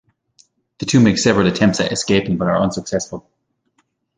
The 0.79 0.87
two 0.87 0.99
make 0.99 1.19
several 1.19 1.45
attempts 1.45 1.79
at 1.79 1.91
escaping 1.91 2.37
but 2.37 2.47
are 2.47 2.57
unsuccessful. 2.57 3.29